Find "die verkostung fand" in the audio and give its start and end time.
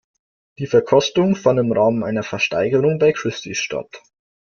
0.57-1.59